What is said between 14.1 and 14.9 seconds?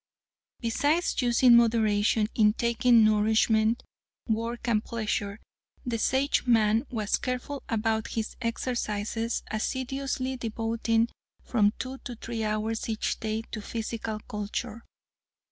culture.